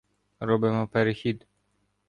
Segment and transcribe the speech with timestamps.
[0.39, 1.45] Робимо перехід.